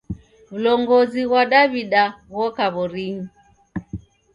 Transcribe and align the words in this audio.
W'ulongozi 0.49 1.21
ghwa 1.27 1.41
Daw'ida 1.51 2.03
ghoka 2.33 2.65
w'orinyi. 2.73 3.27